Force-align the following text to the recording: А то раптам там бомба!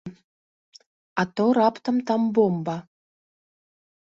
А 1.23 1.25
то 1.39 1.45
раптам 1.57 1.95
там 2.09 2.21
бомба! 2.39 2.77